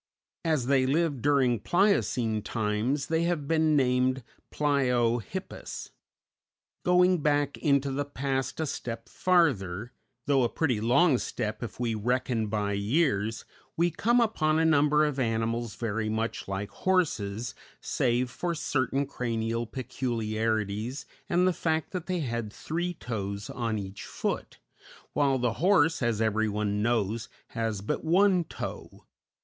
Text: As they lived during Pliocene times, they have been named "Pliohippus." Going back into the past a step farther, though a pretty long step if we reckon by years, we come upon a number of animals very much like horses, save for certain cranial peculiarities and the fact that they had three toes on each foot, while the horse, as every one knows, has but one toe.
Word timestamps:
As 0.43 0.65
they 0.65 0.87
lived 0.87 1.21
during 1.21 1.59
Pliocene 1.59 2.41
times, 2.41 3.05
they 3.05 3.21
have 3.25 3.47
been 3.47 3.75
named 3.75 4.23
"Pliohippus." 4.51 5.91
Going 6.83 7.19
back 7.21 7.55
into 7.59 7.91
the 7.91 8.03
past 8.03 8.59
a 8.59 8.65
step 8.65 9.07
farther, 9.07 9.91
though 10.25 10.41
a 10.41 10.49
pretty 10.49 10.81
long 10.81 11.19
step 11.19 11.61
if 11.61 11.79
we 11.79 11.93
reckon 11.93 12.47
by 12.47 12.71
years, 12.73 13.45
we 13.77 13.91
come 13.91 14.19
upon 14.19 14.57
a 14.57 14.65
number 14.65 15.05
of 15.05 15.19
animals 15.19 15.75
very 15.75 16.09
much 16.09 16.47
like 16.47 16.71
horses, 16.71 17.53
save 17.79 18.31
for 18.31 18.55
certain 18.55 19.05
cranial 19.05 19.67
peculiarities 19.67 21.05
and 21.29 21.47
the 21.47 21.53
fact 21.53 21.91
that 21.91 22.07
they 22.07 22.21
had 22.21 22.51
three 22.51 22.95
toes 22.95 23.51
on 23.51 23.77
each 23.77 24.05
foot, 24.05 24.57
while 25.13 25.37
the 25.37 25.53
horse, 25.61 26.01
as 26.01 26.21
every 26.23 26.49
one 26.49 26.81
knows, 26.81 27.29
has 27.49 27.81
but 27.81 28.03
one 28.03 28.43
toe. 28.43 29.05